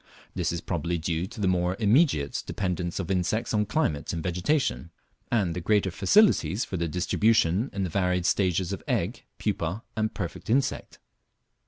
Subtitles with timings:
[0.33, 4.89] This is probably due to the more immediate dependence of insects on climate and vegetation,
[5.31, 10.11] and the greater facilities for their distribution in the varied stages of egg, pupa, and
[10.15, 10.97] perfect insect.